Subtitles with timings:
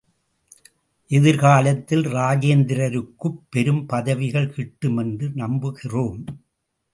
[1.07, 6.25] எதிர்காலத்தில் இராஜேந்திரருக்குப் பெரும் பதவிகள் கிட்டும் என்று நம்புகிறோம்.